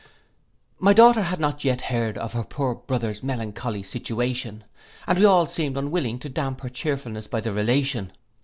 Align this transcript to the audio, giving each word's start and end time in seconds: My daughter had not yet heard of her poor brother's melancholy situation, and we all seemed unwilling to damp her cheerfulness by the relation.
My 0.79 0.93
daughter 0.93 1.21
had 1.21 1.39
not 1.39 1.63
yet 1.63 1.81
heard 1.81 2.17
of 2.17 2.33
her 2.33 2.43
poor 2.43 2.73
brother's 2.73 3.21
melancholy 3.21 3.83
situation, 3.83 4.63
and 5.05 5.19
we 5.19 5.25
all 5.25 5.45
seemed 5.45 5.77
unwilling 5.77 6.17
to 6.21 6.27
damp 6.27 6.61
her 6.61 6.69
cheerfulness 6.69 7.27
by 7.27 7.39
the 7.39 7.51
relation. 7.53 8.11